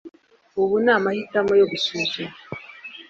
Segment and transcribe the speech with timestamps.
[0.61, 2.35] Ubu ni amahitamo yo gusuzuma